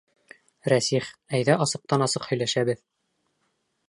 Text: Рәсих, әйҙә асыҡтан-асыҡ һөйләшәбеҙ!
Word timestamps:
Рәсих, 0.71 1.09
әйҙә 1.39 1.57
асыҡтан-асыҡ 1.65 2.25
һөйләшәбеҙ! 2.31 2.81